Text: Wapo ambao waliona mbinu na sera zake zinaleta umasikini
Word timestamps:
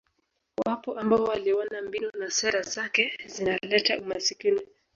Wapo 0.65 0.99
ambao 0.99 1.23
waliona 1.23 1.81
mbinu 1.81 2.09
na 2.19 2.31
sera 2.31 2.61
zake 2.61 3.17
zinaleta 3.25 3.99
umasikini 3.99 4.61